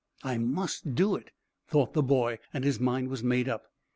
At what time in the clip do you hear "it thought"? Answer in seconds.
1.15-1.93